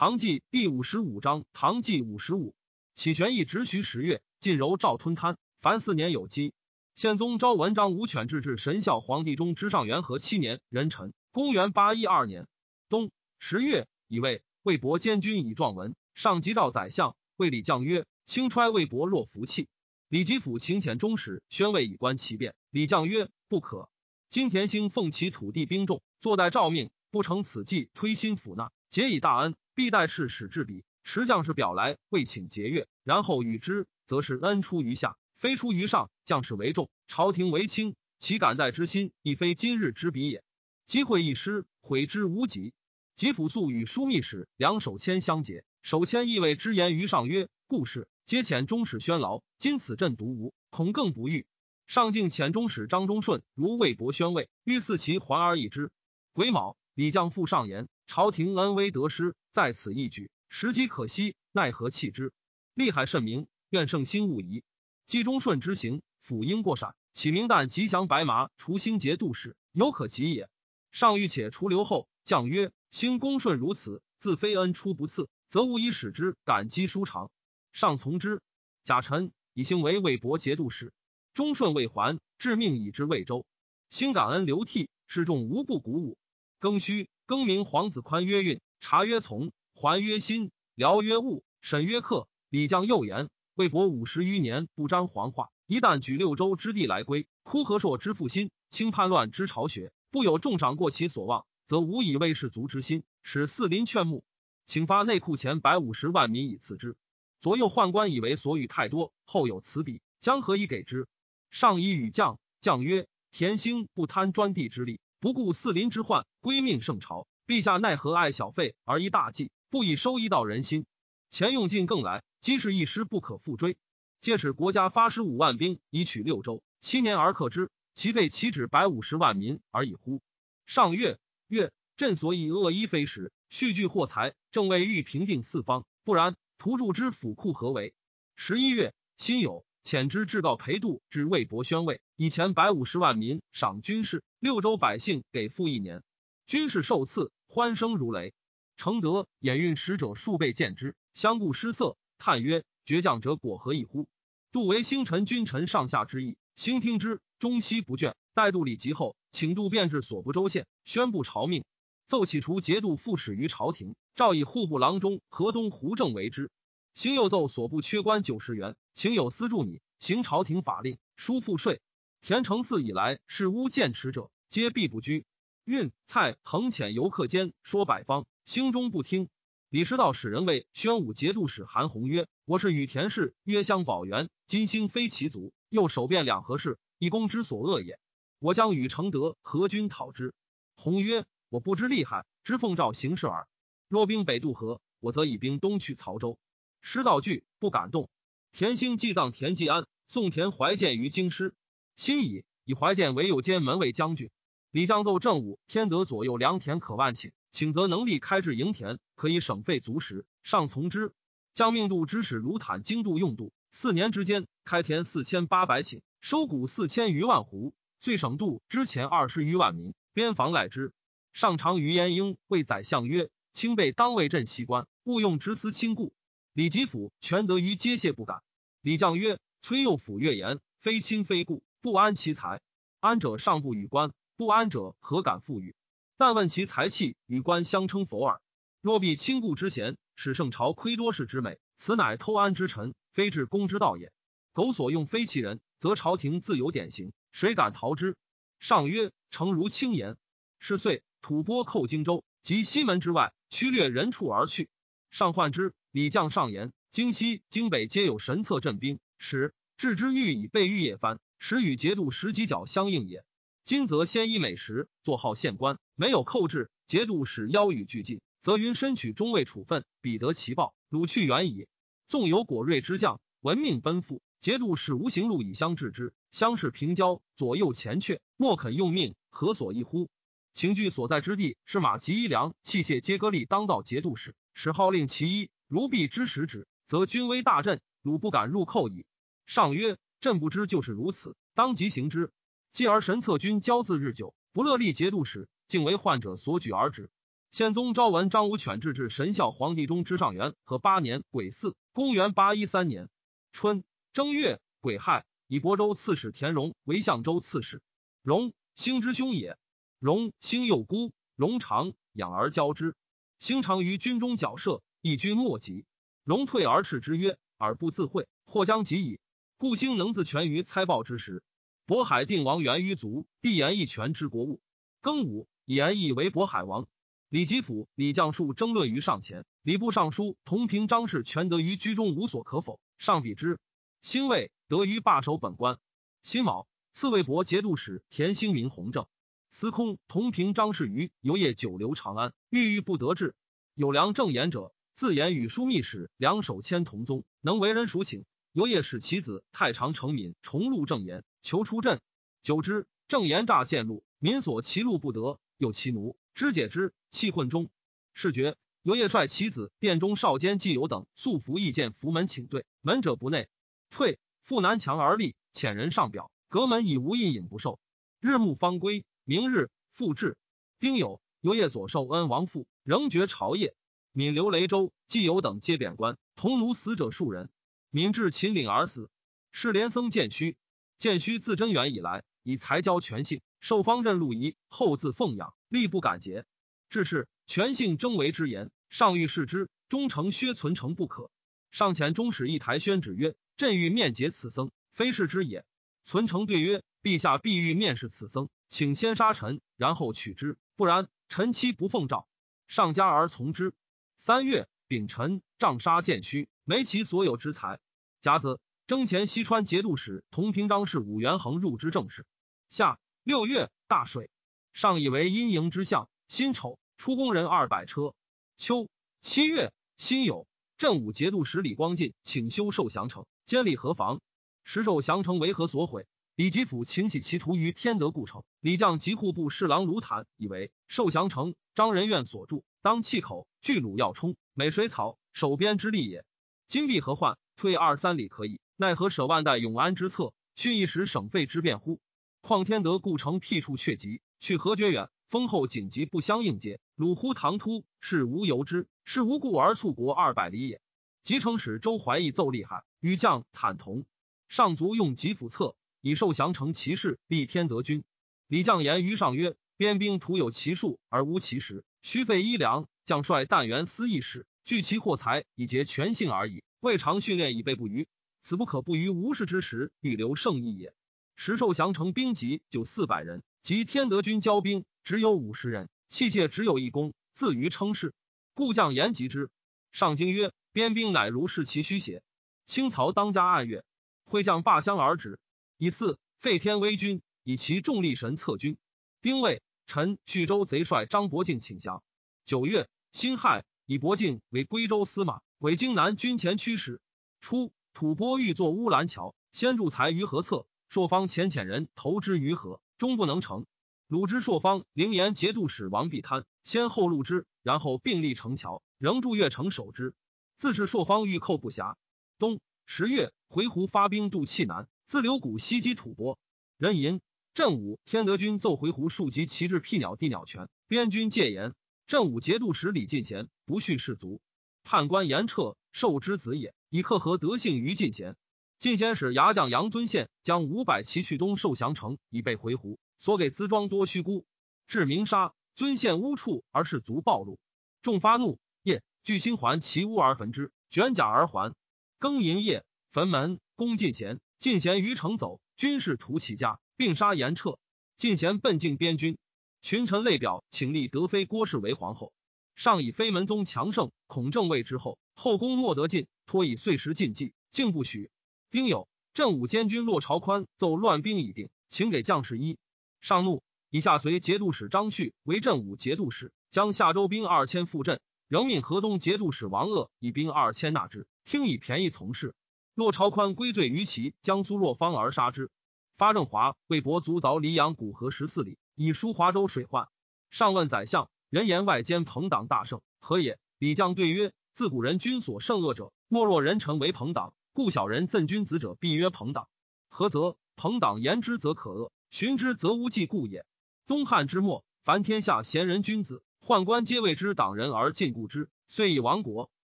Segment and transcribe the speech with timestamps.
[0.00, 2.54] 唐纪第五十五章，唐纪五十五，
[2.94, 6.54] 启玄义直徐十月，晋柔赵吞贪，凡四年有基。
[6.94, 12.48] 宪宗昭文章武犬制至神孝皇帝中之上元和七年壬辰，公元八一二年
[12.88, 19.68] 冬十月，以为魏博监军以状文，上级召宰相，谓李将曰：“轻揣魏博若服气。”
[20.08, 22.54] 李吉甫请遣中使宣慰以观其变。
[22.70, 23.90] 李将曰：“不可。
[24.30, 40.44] 金田兴奉其土地兵众，坐待诏命，不成此计，推心抚纳，结以大恩，必待事使至彼，持将士表来，未请节钺，然后与之，则是恩出于下。”非出于上，将士为重，朝廷为轻，其感戴之心亦非今日之比也。
[40.84, 42.74] 机会一失，悔之无及。
[43.16, 51.46] 吉甫素与枢密使梁守谦相结，守谦意味之言于上曰：“故事皆遣中使宣劳，今此朕独无，恐更不遇。”
[51.88, 55.90] 上敬遣中使张忠顺如魏博宣慰，欲赐其还而已之。
[56.34, 62.32] 癸卯，李将复上言：“朝廷恩威得失，在此一举，时机可惜，奈何弃之？
[62.74, 64.64] 利害甚明，愿圣心勿疑。”
[65.06, 70.50] 冀中顺之行，辅应过闪，启明旦吉祥白麻，除星节度使，犹可及也。
[70.90, 77.30] 上欲且除留后，将曰：“兴公顺如此，自非恩出不赐，则无以使之感激舒长。”
[77.70, 78.42] 上从之。
[78.82, 80.92] 贾臣以兴为魏博节度使，
[81.32, 83.46] 忠顺未还，致命以至魏州。
[83.88, 86.18] 兴感恩流涕，示众无不鼓舞。
[86.60, 92.28] 庚戌，更名皇子宽曰运，察曰从，还曰新，辽曰务，沈曰克。
[92.50, 93.30] 李将右言。
[93.54, 104.22] 魏博五十余年不沾黄化，一旦举六州之地来归，哭和硕之负心，轻叛乱之巢穴，不有重赏过其所望，则无以为士卒之心，使四邻劝募，
[104.66, 106.94] 请发内库钱百五十万民以赐之。
[107.40, 111.08] 左右宦官以为所与太多，后有此比，将何以给之？
[111.50, 117.28] 上以与将，将曰：“田兴不贪专地之利，不顾四邻之患，归命圣朝。
[117.46, 120.86] 陛下奈何爱小费而一大计，不以收一道人心？
[121.28, 123.76] 钱用尽更来。”今是一时不可复追，
[124.22, 130.22] 借使国家发十五万兵以取六州，七年而克之，其费岂止百五十万民而已乎？
[130.64, 137.92] 上月月，朕所以恶衣非时，蓄聚货财，正为欲平定四方，不然，徒助之府库何为？
[138.36, 146.02] 十一月，辛酉，遣之至告裴度至魏博宣慰，以前百五十万民赏军士，六州百姓给赋一年，
[146.46, 148.34] 军士受赐，欢声如雷。
[148.76, 151.96] 承德演运使者数倍见之，相顾失色。
[152.18, 154.06] 叹曰：“倔将者果何异乎？
[154.52, 158.14] 杜为星辰君臣上下之意，兴听之，终夕不倦。
[158.34, 161.64] 待杜礼及后，请杜便至所部州县，宣布朝命，
[162.06, 166.50] 奏起除节度副使于朝廷，诏以户部郎中河东胡正为之。
[166.92, 171.80] 兴又奏所部缺官九十员，请有司助你，行朝廷法令，输赋税。
[172.20, 175.24] 田承嗣以来，是诬见持者，皆必不居。
[175.64, 179.30] 运蔡横遣游客间说百方，兴中不听。”
[179.70, 187.98] 李师道使人为宣武节度使韩弘曰：“我是与田氏约相保元，今兴非其族，又守变两河氏，一公之所恶也。
[188.38, 190.34] 我将与承德合军讨之。”
[190.76, 193.48] 弘曰：“我不知厉害，知奉诏行事耳。
[193.88, 196.36] 若兵北渡河，我则以兵东去曹州。”
[196.82, 198.10] 师道惧，不敢动。
[198.52, 201.54] 田兴祭葬田季安，送田怀建于京师。
[201.96, 204.30] 新以以怀建为右监门卫将军。
[204.70, 207.32] 李将奏正武天德左右良田可万顷。
[207.50, 211.12] 请则能力开治营田，可以省费足食，上从之。
[211.52, 220.92] 将命度之使卢坦精度用度，四年之间开田四千八百顷，收谷四千余万斛，遂省度之前二十余万民，边防赖之。
[221.32, 226.12] 上长于延英谓宰相曰：“卿辈当为朕西官，勿用直思亲故。”
[226.60, 228.42] 李吉甫全得于皆谢不敢。
[228.82, 232.60] 李将曰：“崔右辅越言，非亲非故，不安其财。
[233.00, 235.74] 安者上不与官，不安者何敢复与？”
[236.18, 238.42] 但问其才气与官相称否耳？
[238.82, 244.12] 若必亲故之贤，使圣朝亏多士之美，此乃偷安之臣，非治公之道也。
[244.52, 248.18] 苟所用非其人，则朝廷自有典刑，谁敢逃之？
[248.58, 250.18] 上曰：“诚如轻言。”
[250.60, 254.68] 是岁，吐蕃寇荆州及西门之外，驱掠人畜而去。
[255.10, 263.24] 上患之，李将上言：京西、京北皆有神策镇兵，使置之欲以备御也藩，使与节度十几角相应也。
[263.64, 271.66] 今则先依美食，坐号县官，没有寇制，节度使邀与俱进，则云身取中尉处分，彼得其报，鲁去远矣。
[272.06, 280.08] 纵有果锐之将，闻命奔赴，节度使无行路以相制之，相视平交，左右前阙，莫肯用命，何所异乎？
[280.52, 289.06] 情据所在之地，是马及衣粮器械皆割利，当道节度使，使号令其一，如必之时止，则军威大振，鲁不敢入寇矣。
[289.46, 292.32] 上曰：朕不知就是如此，当即行之。
[292.72, 297.08] 继而神策军骄自日久，不乐立节度使，竟为患者所举而止。
[297.52, 303.08] 宪宗昭文张武犬制至神孝皇帝中之上元和八年癸巳，公元八一三年
[303.52, 307.80] 春正月癸亥，以亳州刺史田荣为相州刺史。
[308.22, 309.56] 荣，兴之兄也。
[310.00, 312.96] 荣，兴幼孤，荣长养而教之。
[313.38, 315.84] 兴常于军中角射，一君莫及。
[316.24, 319.20] 荣退而斥之曰：“尔不自会，或将及矣。”
[319.58, 321.42] 故兴能自全于猜报之时。
[321.86, 324.60] 渤海定王源于族，帝言一权之国务。
[325.02, 326.86] 庚午，以言义为渤海王。
[327.28, 329.44] 李吉甫、李将术争论于上前。
[329.62, 332.80] 礼部尚书同平张氏全得于居中，无所可否。
[332.98, 333.58] 上比之。
[334.02, 335.78] 兴未得于罢守本官。
[336.22, 339.06] 辛卯，赐魏博节度使田兴明弘正。
[339.50, 343.34] 司空同平张氏于游业久留长安，郁郁不得志。
[343.74, 348.26] 有良正言者，自言与枢密使两手牵同宗，能为人属请。
[348.52, 352.02] 游夜使其子太常成敏重录正言，求出镇。
[352.42, 357.70] 久之，正言诈见禄，民所其禄不得，有其奴知解之，气混中。
[358.12, 363.48] 是觉游夜率其子殿中少监季友等素服意见扶门请对，门者不内，
[363.88, 364.18] 退。
[364.42, 367.80] 复南墙而立，遣人上表，隔门以无印引不受。
[368.20, 369.06] 日暮方归。
[369.24, 370.36] 明日复至，
[370.78, 373.74] 丁酉，游夜左受恩王父，仍觉朝业。
[374.12, 377.48] 闽留雷州，季友等皆贬官，同奴死者数人。
[377.90, 379.08] 闽至秦岭而死。
[379.52, 380.56] 是连僧建虚，
[380.98, 386.44] 建虚自贞元以来，以才交全姓，受方任陆仪，后自奉养，力不敢竭。
[386.88, 391.30] 至是，全姓争为之言，上欲视之，终成薛存诚不可。
[391.70, 395.64] 上前中使一台宣旨曰：“朕欲面结此僧，非是之也。”
[396.02, 402.28] 存诚对曰：“陛下必欲面试此僧。”请先杀臣，然后取之，不然臣妻不奉诏。
[402.66, 403.72] 上加而从之。
[404.22, 407.80] 三月丙辰，杖杀建虚，没其所有之财。
[408.20, 412.26] 甲子，征前西川节度使同平章事武元衡入之政事。
[412.68, 414.28] 夏六月，大水。
[414.74, 416.10] 上以为阴营之象。
[416.28, 418.14] 辛丑，出工人二百车。
[418.58, 418.90] 秋
[419.22, 420.44] 七月，辛酉，
[420.76, 424.20] 镇武节度使李光进请修受降城，监理河防。
[424.64, 426.06] 时受降城为何所毁？
[426.34, 436.24] 李吉甫请起其徒于天德故城，李将及户部侍郎卢坦以为受降城，张仁愿所著，当气口巨鲁要冲，美水草，守边之利也。
[436.66, 437.38] 今必何患？
[437.56, 442.00] 退二三里可以，奈何舍万代永安之策，去一时省费之变乎？
[442.40, 445.10] 况天德故城僻处却急，去何绝远？
[445.28, 446.80] 丰厚紧急不相应接。
[446.96, 450.80] 鲁乎唐突，是无由之，是无故而促国二百里也。
[451.22, 454.06] 即城使周怀义奏厉害，与将坦同，
[454.48, 455.76] 上卒用吉府策。
[456.00, 458.04] 以受降成骑士，立天德军。
[458.46, 462.88] 李将言于上曰：“边兵徒有其数而无其实，须费衣粮。
[463.10, 466.62] 将帅但元司一使，聚其货财以结全性而已。
[466.78, 468.06] 未尝训练以备不虞，
[468.40, 470.94] 此不可不于无事之时预留胜意也。”
[471.34, 478.14] 时受降成兵籍就四百人，及天德军交兵只有五十人，器械只有一弓，自于称是。
[478.54, 479.50] 故将言及之。
[479.90, 482.22] 上京曰：“边兵乃如是其虚邪？”
[482.64, 483.82] 清曹当家暗月，
[484.22, 485.40] 会将罢相而止。
[485.78, 488.78] 以次废天威军，以其重力神策军。
[489.20, 492.04] 丁未，陈叙州贼帅张伯敬请降。
[492.44, 497.00] 九月，辛亥，以伯敬为归州司马，为京南军前驱使。
[497.40, 503.66] 初，吐蕃欲作乌兰桥，先筑材于河侧，朔方遣遣人投之于河，终不能成。
[504.06, 510.14] 鲁之朔方灵岩节度使王必贪先后录之，然后并立城桥，仍筑越城守之。
[510.56, 511.96] 自是朔方欲寇不暇。
[512.38, 514.88] 冬十月，回鹘发兵渡契南。
[515.06, 516.38] 自留谷袭击吐蕃，
[516.78, 517.20] 人吟
[517.54, 521.74] 镇武天德军奏回鹘数及旗帜辟鸟地鸟泉，边军戒严。
[522.10, 524.40] 镇武节度使李进贤不恤士卒，
[524.82, 528.34] 判官严彻受之子也，以克和德性于进贤。
[528.80, 534.44] 进贤使牙将杨尊宪将五百骑去东受降城，以备回鹘，所给资装多虚估，
[534.88, 537.60] 至明沙，尊宪屋处而士卒暴露，
[538.02, 541.76] 众发怒，夜聚星环其屋而焚之，卷甲而还。
[542.18, 544.40] 更寅夜，焚门，攻进贤。
[544.58, 547.78] 进贤于城走，军士屠其家，并杀严彻。
[548.16, 549.38] 进贤奔进边军，
[549.82, 552.32] 群臣类表，请立德妃郭氏为皇后。
[552.74, 558.30] 上以妃门宗强盛，恐正位之后，后宫莫得进，托以岁时禁忌，竟不许。
[558.70, 562.78] 丁酉，镇武监军骆朝宽奏乱兵已定，请给将士衣。
[563.20, 572.54] 上怒，以下随节度使张旭为镇武节度使，将夏州兵二千赴镇，仍命河东节度使王鄂以兵二千纳之，听以便宜从事。
[572.94, 575.70] 骆朝宽归罪于其江苏若方而杀之。
[576.16, 580.10] 发正华为伯卒凿黎阳古河十四里，以疏华州水患。
[580.50, 583.58] 上问宰相，人言外间朋党大胜，何也？
[583.78, 589.70] 李将对曰：自古人君所胜恶者，莫若人臣为朋党，故小人赠君子者，必曰朋党。
[590.10, 590.58] 何则？
[590.76, 593.64] 朋党言之则可恶，循之则无忌故也。
[594.06, 599.70] 东汉之末，凡天下贤人君子，宦官皆为之党人而禁锢之，遂以亡国。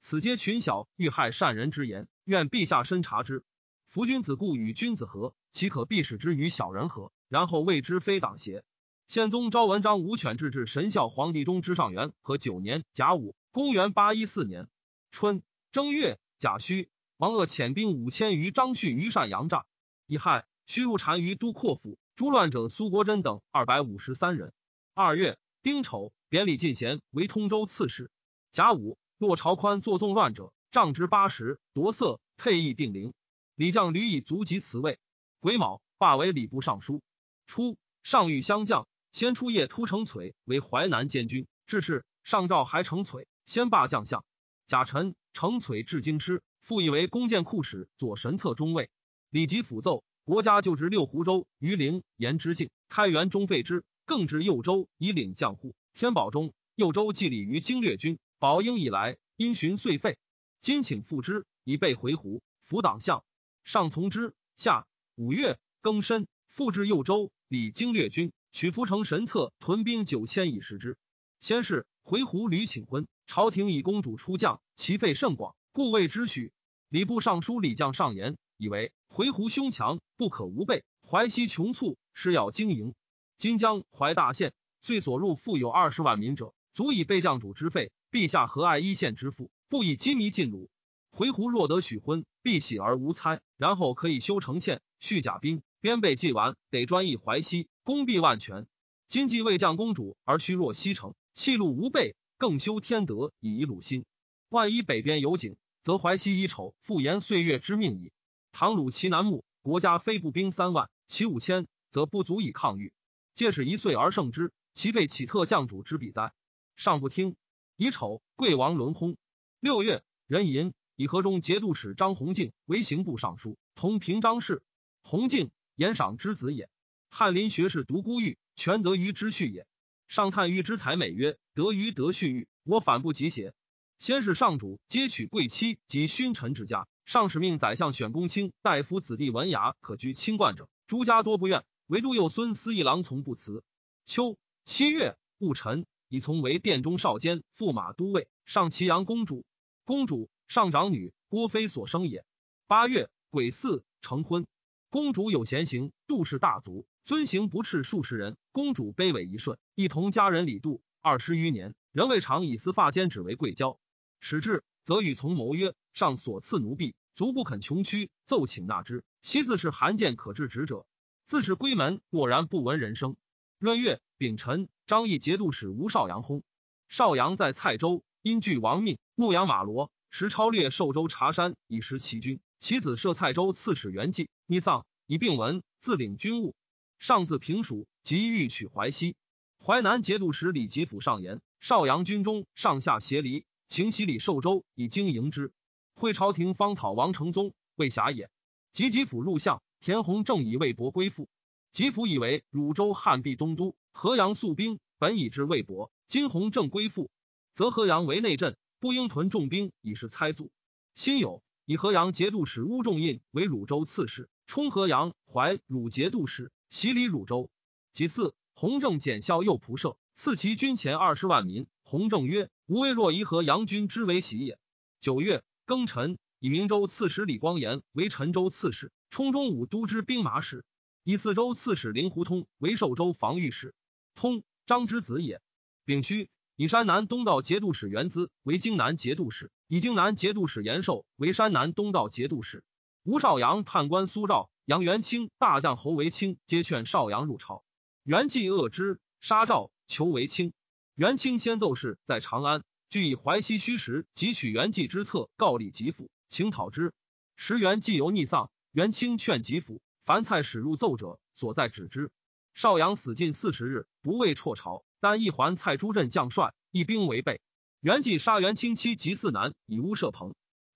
[0.00, 3.44] 此皆群小欲害善人之言，愿陛下深察之。
[3.86, 8.64] 夫君子固与君子和，岂可必使之与小人和，然后谓之非党邪？
[9.10, 14.68] 宪宗昭文章武犬制至神孝皇帝中之上元和九年甲午，公元八一四年
[15.10, 19.66] 春正月甲戌，王鄂遣兵五千余，张旭于单阳诈，
[20.06, 24.52] 乙亥，须入单于都括府，诛乱者苏国珍等二百五十三人。
[24.94, 26.12] 二月丁丑。
[26.28, 28.12] 贬李进贤为通州刺史。
[28.52, 33.12] 甲午，骆朝宽作纵乱者，杖之八十，夺色，配役定陵。
[33.56, 35.00] 李将屡以足及辞位。
[35.40, 37.02] 癸卯，罢为礼部尚书。
[37.48, 41.46] 初，上谕相将，先出夜突成璀为淮南监军。
[41.66, 44.24] 致仕，上诏还成璀，先罢将相。
[44.66, 48.90] 甲辰，成璀至京师，复以为弓箭库使，左神策中尉。
[49.30, 55.74] 李吉辅奏，国家就职六湖州，于陵延之境，开元中废之，更至右州，以领将户。
[55.94, 60.18] 天宝中，右州既礼于经略军，宝应以来，因循遂废。
[60.60, 62.40] 今请复之，以备回鹘。
[62.62, 63.24] 辅党相
[63.64, 64.34] 上从之。
[64.56, 70.96] 下五月庚申，复至右州，礼经略军，取福城神策屯兵九千以食之。
[71.40, 76.52] 先是，回鹘屡请婚，朝廷以公主出将，其费甚广，故谓之许。
[76.88, 80.84] 礼部尚书李将上言，以为回鹘凶强，不可无备。
[81.08, 82.94] 淮西穷促，是要经营。
[83.36, 84.52] 今江淮大县。
[84.82, 87.92] 遂所入富有二十万民者，足以备将主之费。
[88.10, 90.70] 陛下何爱一县之富，不以积弥进鲁？
[91.10, 98.66] 回鹘若得许婚，必喜而无猜，然后可以修城堑，蓄甲兵，边备既完，得专议淮西，攻必万全。
[99.08, 104.04] 今既未降公主，而虚弱西城，弃路无备，更修天德以遗鲁心。
[104.50, 108.12] 万一北边有景，则淮西以丑，复延岁月之命矣。
[108.52, 112.92] 唐鲁其南牧，国家非步兵三万，其五千，则不足以抗御。
[113.34, 114.52] 借使一岁而胜之。
[114.74, 116.32] 其被启特将主之比哉？
[116.76, 117.34] 上不听。
[117.76, 119.16] 乙丑，贵王轮薨。
[119.58, 124.62] 六月，壬寅，以河中节度使张弘敬为刑部尚书，同平章事。
[125.02, 126.68] 弘敬，言赏之子也。
[127.08, 129.66] 翰林学士独孤玉，全得于之序也。
[130.08, 133.54] 上叹玉之才美曰：“得于得序玉，我反不及邪？”
[133.98, 143.62] 先是上主皆娶贵妻及勋臣之家，上使命宰相选公卿大夫子弟文雅可居清冠者，诸家多不愿，唯独幼孙司一郎从不辞。
[144.04, 144.36] 秋。
[144.62, 149.44] 七月戊辰，以从为殿中少监、驸马都尉，上祁阳公主。
[149.84, 152.24] 公主上长女，郭妃所生也。
[152.66, 154.46] 八月癸巳，成婚。
[154.90, 158.36] 公主有贤行，杜氏大族，尊行不斥数十人。
[158.50, 163.78] 公主卑微一顺，一同家人李杜二十余年，仍未尝以丝发间指为贵交。
[164.18, 169.04] 始至，则与从谋曰：“上所赐奴婢，足不肯穷屈，奏请纳之。
[169.22, 170.84] 昔自是罕见可治职者，
[171.24, 173.14] 自是归门，默然不闻人声。”
[173.60, 174.00] 闰月。
[174.18, 176.42] 丙辰，张毅节度使吴少阳薨。
[176.88, 182.40] 少阳在蔡州，因惧亡命，牧羊马罗，时超略寿州茶山，以食其军。
[182.60, 186.54] 其子设蔡州刺史元济，逆丧，以病文，自领军务。
[186.98, 189.16] 上自平蜀，即欲取淮西。
[189.64, 195.54] 淮南节度使李吉甫上言：少阳军中上下协离，请袭李寿州以经营之。
[195.94, 198.28] 会朝廷方讨王承宗，未暇也。
[198.72, 201.30] 及吉甫入相，田弘正以魏博归附。
[201.72, 203.74] 吉甫以为汝州汉必东都。
[203.90, 205.90] 河阳宿兵，本已至魏博。
[206.06, 207.10] 今弘正归附，
[207.54, 210.50] 则河阳为内镇，不应屯重兵以示猜阻。
[210.94, 211.40] 辛酉，
[211.70, 217.48] 以河阳节度使乌仲印为汝州刺史，充河阳、淮、汝节度使，袭礼汝州。
[217.92, 221.68] 其次，弘正检校右仆射，赐其军前二十万民。
[221.84, 224.58] 弘正曰：“吾为若夷河阳军之为喜也。”
[224.98, 230.64] 九月庚辰，以明州刺史李光炎为陈州刺史，充中武都之兵马使。
[231.04, 233.76] 以四州刺史林胡通为寿州防御使。
[234.16, 235.40] 通张之子也。
[235.84, 242.62] 丙戌，以山南东道节度使元资为荆南节度使，以荆南节度使延寿为山南东道节度使。
[243.02, 247.64] 吴少阳判官苏兆、杨元清、大将侯维清皆劝少阳入朝。
[248.02, 250.52] 元济恶之，杀赵，求维清。
[250.96, 256.92] 元清先奏事在长安，据以淮西虚实，汲取元济之策，告立吉府，请讨之。
[257.36, 262.10] 时元济由逆丧，元清劝吉府，凡蔡使入奏者，所在止之。
[262.52, 267.40] 少阳死近四十日，不畏辍朝，但一环蔡朱镇将帅，一兵为备。
[267.80, 270.34] 元济杀元清妻及四男，以屋设棚。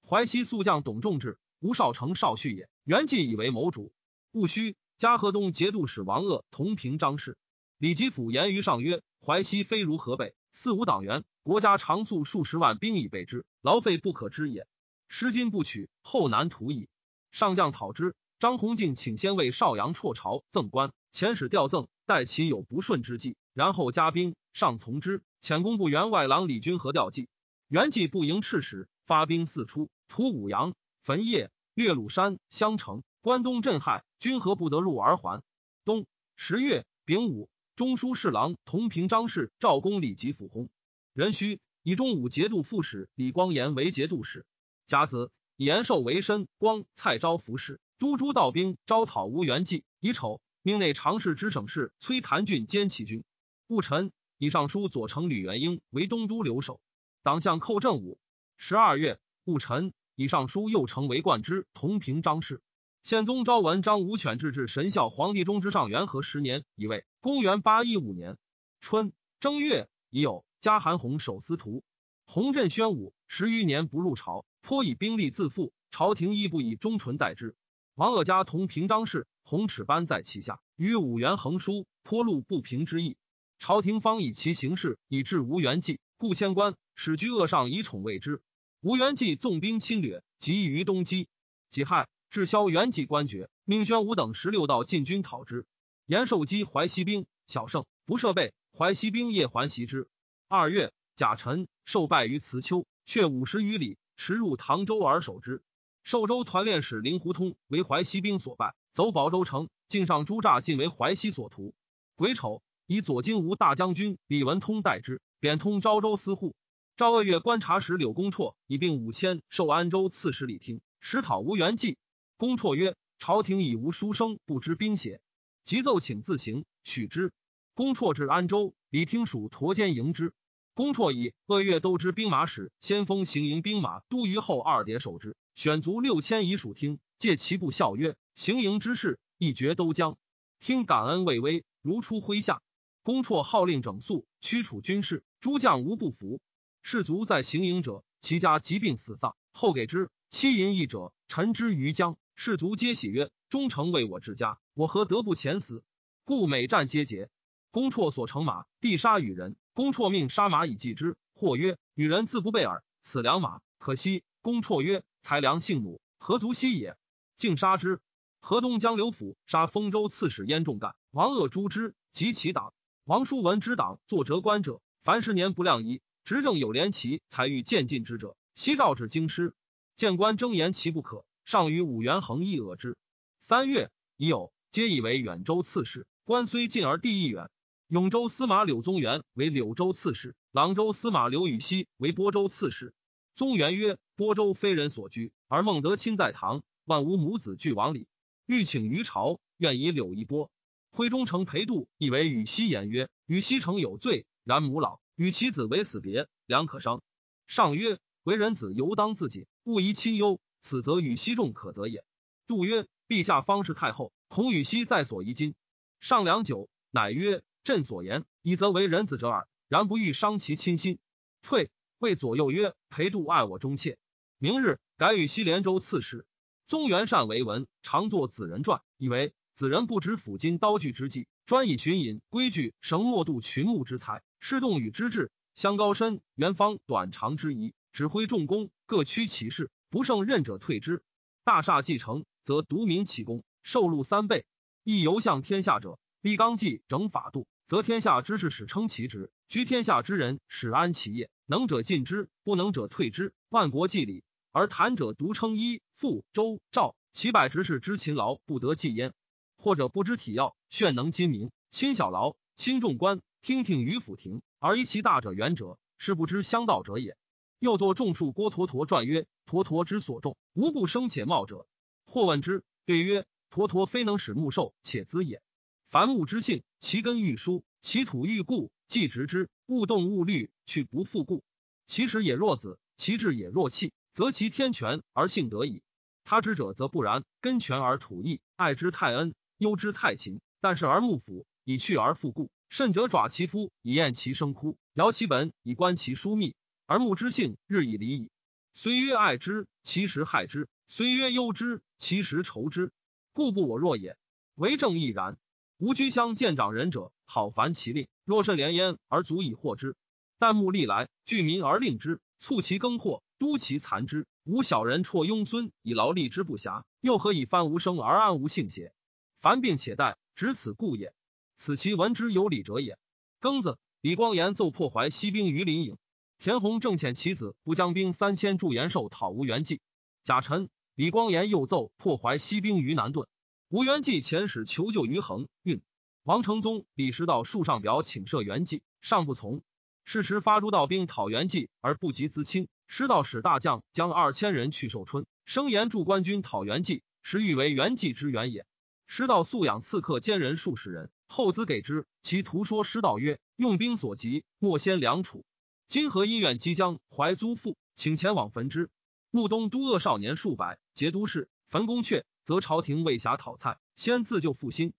[0.09, 2.69] 淮西宿将董仲志、吴少成少婿也。
[2.85, 3.93] 元济以为谋主。
[4.33, 7.37] 戊戌，嘉禾东节度使王鄂同平张氏。
[7.77, 14.67] 李吉甫言于上曰：淮西非如河北，四无党员，国家常粟数十万兵以备之，劳费不可知也。
[15.07, 16.89] 失今不取，后难图矣。
[17.31, 18.15] 上将讨之。
[18.39, 20.93] 张弘敬请先为邵阳辍朝赠官。
[21.15, 24.35] 遣使调赠，待其有不顺之际，然后加兵。
[24.53, 25.23] 上从之。
[25.41, 27.29] 遣工部员外郎李军和调计。
[27.69, 33.05] 元济不迎赤使，发兵四出，屠武阳、焚业、略鲁山、襄城。
[33.21, 35.41] 关东震撼，军何不得入而还。
[35.85, 36.05] 冬
[36.35, 40.69] 十月丙午，中书侍郎同平章事赵公李吉府薨。
[41.13, 44.45] 壬戌，以中武节度副使李光炎为节度使。
[44.85, 49.85] 甲子，以延寿为申光蔡昭服侍都诸道兵，招讨吴元济。
[50.01, 53.23] 乙丑，命内常侍之省事崔谭俊兼其军。
[53.67, 56.81] 戊辰，以尚书左丞吕元英为东都留守。
[57.23, 58.19] 党相寇正武。
[58.57, 62.63] 十二月戊辰，以尚书右丞为冠之同平章事。
[63.03, 68.39] 宪宗昭文章武犬制至神孝皇帝中之上元和十年，乙未，公元八一五年
[68.81, 71.85] 春正月，已有加韩弘守司徒。
[72.27, 77.55] 弘镇宣武十余年不入朝，颇以兵力自负，朝廷亦不以忠纯待之。
[77.97, 83.17] 王鄂家同平章事，弘齿班在其下，与五元横书，颇露不平之意。
[83.61, 86.75] 朝廷方以其行事以致吴元济，故迁官。
[86.97, 88.43] 使居恶上以宠为之。
[88.81, 91.29] 吴元济纵兵侵略，急于东击。
[91.71, 95.65] 己亥，致萧元济官爵，命宣武等十六道进军讨之。
[96.05, 98.55] 延寿击淮西兵，小胜，不设备。
[98.77, 100.09] 淮西兵夜还袭之。
[100.49, 105.63] 二月，甲辰，受败于慈丘，却五十余里，驰入唐州而守之。
[106.05, 111.75] 寿州团练使林胡通为淮西兵所败，走保州城，境上诸诈尽为淮西所屠。
[112.15, 116.55] 癸丑，以左京吴大将军李文通代之，贬通昭州司户。
[116.99, 121.97] 赵鄂月观察使柳公绰以并五千受安州刺史李听，实讨吴元济。
[122.37, 125.23] 公绰曰：“朝廷已无书生，不知兵邪？”
[125.65, 127.33] 即奏请自行，许之。
[127.73, 130.35] 公绰至安州，李听属驼肩迎之。
[130.75, 140.19] 公绰以鄂月都知兵马使先锋行营兵马都虞候二叠守之，选卒六千以属听，借其部笑曰：“行营之事，一决都将。”
[140.59, 142.63] 听感恩未微，如出麾下。
[143.03, 146.41] 公绰号令整肃，驱除军士，诸将无不服。
[146.83, 152.17] 士卒在行营者，其家疾病死丧，后给之妻淫役者，陈之于江。
[152.35, 155.85] 士卒皆喜曰：“忠诚为我治家，我何得不前死？”
[156.25, 157.31] 故每战皆捷。
[157.71, 159.57] 公绰所乘马，地杀与人。
[159.73, 161.17] 公绰命杀马以祭之。
[161.35, 166.97] 或曰：“与人自不备耳，此良马可惜。”公绰曰：“才良性怒，何足惜也？”
[167.37, 168.01] 竟杀之。
[168.41, 172.75] 河东江刘府杀丰州刺史燕仲干，王鄂诛之，及其党。
[173.05, 176.03] 王叔文之党作折官者，凡十年不量一。
[176.25, 179.55] 执政有连旗，才欲渐进之者，悉召至京师。
[179.97, 182.99] 谏官争言其不可，上与五元衡议恶之。
[183.41, 186.07] 三月，已有皆以为远州刺史。
[186.25, 187.49] 官虽近而地亦远。
[187.89, 192.93] 永州司马柳宗元为柳州刺史，朗州司马刘禹锡为播州刺史。
[193.35, 198.07] 宗元曰：“播州非人所居，而孟德亲在堂，万无母子俱往里。
[198.47, 200.53] 欲请于朝，愿以柳一波。”
[200.93, 207.03] 徽忠丞裴度以为禹锡言曰：“禹锡诚有罪，然母老。”与其子为死别，良可伤。
[207.49, 210.41] 上曰：“为人子，犹当自谨，勿疑亲忧。
[210.61, 212.05] 此则与西众可责也。”
[212.47, 215.57] 杜曰：“陛下方是太后，恐与西在所疑今。”
[215.99, 219.49] 上良久，乃曰：“朕所言，以则为人子者耳。
[219.69, 220.99] 然不欲伤其亲心。”
[221.43, 221.71] 退，
[222.05, 223.97] 谓左右曰：“裴度爱我忠切，
[224.37, 226.27] 明日改与西连州刺史。”
[226.69, 234.23] 宗元善为文，常作子人传，以为子人不知抚今刀具之计，专以寻隐规矩绳墨度群目之才。
[234.39, 241.03] 施动与之志，相高深，元方短长之宜，指挥重功，各趋其事，不胜任者退之。
[241.43, 244.45] 大厦继承，则独民其功，受禄三倍。
[244.83, 251.31] 亦犹向天下者，立纲纪，整法度，则天下之士始称其职，居天下之人使安其业。
[251.47, 253.35] 能者进之，不能者退之。
[253.49, 259.13] 万国祭礼，而谈者独称一父周赵，其百执事之勤劳不得计焉。
[259.57, 263.21] 或者不知体要，炫能亲民，亲小劳，亲重官。
[263.43, 267.15] 听听于府庭，而依其大者远者，是不知相道者也。
[267.59, 271.67] 又作众述郭橐驼传曰：“橐驼之所重，无不生且茂者。”
[272.07, 275.43] 或问之，对曰：“橐驼非能使木寿且滋也。
[275.91, 281.43] 凡木之性，其根欲疏，其土欲固，既直之，勿动勿虑，去不复故。
[281.85, 285.83] 其实也若子，其志也若气，则其天全而性得矣。
[286.23, 296.55] 他之者则不然，根全而土易，爱之太恩，忧之太勤，但是而木腐，以去而复固。”甚者爪其夫以验其生枯，摇其本以观其疏密，
[296.87, 298.31] 而木之性日以离矣。
[298.73, 302.93] 虽曰爱之，其实害之；虽曰忧之，其实愁之。
[303.33, 304.17] 故不我若也。
[304.55, 305.37] 为政亦然。
[305.79, 309.97] 吾居乡见长人者，好烦其令，若甚连焉而足以获之。
[310.39, 314.27] 但目历来，聚民而令之，促其耕获，督其残之。
[314.45, 318.93] 吾小人辍庸孙以劳力之不暇，又何以翻无生而安无幸邪？
[319.41, 321.15] 凡病且待，只此故也。
[321.57, 322.99] 此其闻之有理者也。
[323.41, 325.97] 庚子，李光炎奏破淮西兵于临颍。
[326.39, 329.81] 田弘正遣其子不将兵三千助延寿讨吴元济。
[330.25, 333.27] 贾辰，李光炎又奏破淮西兵于南顿。
[333.69, 335.81] 吴元济遣使求救于衡运。
[336.25, 339.61] 王承宗、李师道数上表请赦元济，尚不从。
[340.07, 342.69] 是时发诸道兵讨元济，而不及资亲。
[342.87, 348.65] 师道使大将将二千人去寿春，声言驻官军讨元济，实欲为元济之援也。
[349.07, 352.07] 师道素养刺客奸人数十人，后资给之。
[352.23, 355.45] 其徒说师道曰：“用兵所及，莫先良楚。
[355.89, 358.89] 今河医院即将怀租父，请前往焚之。
[359.31, 364.95] 穆东都恶少年数百，节都市焚宫阙，则朝廷未暇讨蔡，先自救复兴。